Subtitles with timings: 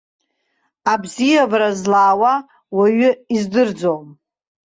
[0.91, 2.33] Абзиабара злаауа
[2.77, 4.05] уаҩы издырӡом.